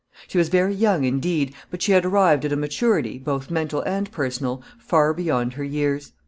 [0.27, 4.11] She was very young indeed, but she had arrived at a maturity, both mental and
[4.11, 6.13] personal, far beyond her years.